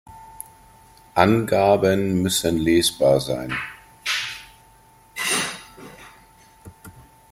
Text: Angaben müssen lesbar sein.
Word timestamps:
Angaben 1.13 2.23
müssen 2.23 2.57
lesbar 2.57 3.19
sein. 3.21 3.53